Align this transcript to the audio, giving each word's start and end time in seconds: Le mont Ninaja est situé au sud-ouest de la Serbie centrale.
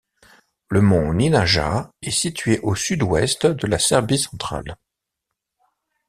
Le 0.69 0.81
mont 0.81 1.13
Ninaja 1.13 1.91
est 2.01 2.09
situé 2.09 2.57
au 2.61 2.73
sud-ouest 2.73 3.45
de 3.45 3.67
la 3.67 3.77
Serbie 3.77 4.17
centrale. 4.17 4.75